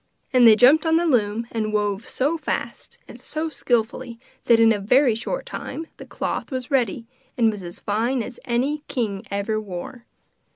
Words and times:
And 0.33 0.47
they 0.47 0.55
jumped 0.55 0.83
on 0.87 0.95
the 0.95 1.05
loom, 1.05 1.45
and 1.51 1.71
wove 1.71 2.07
so 2.09 2.35
fast 2.35 2.97
and 3.07 3.19
so 3.19 3.49
skilfully 3.49 4.19
that 4.45 4.59
in 4.59 4.73
a 4.73 4.79
very 4.79 5.13
short 5.13 5.45
time 5.45 5.85
the 5.97 6.07
cloth 6.07 6.49
was 6.49 6.71
ready 6.71 7.05
and 7.37 7.51
was 7.51 7.61
as 7.61 7.81
fine 7.81 8.23
as 8.23 8.39
any 8.45 8.81
king 8.87 9.23
ever 9.29 9.61
wore. 9.61 10.07